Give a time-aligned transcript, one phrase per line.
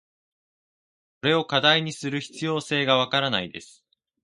[1.21, 3.85] これを課題にする必要性が分からないです。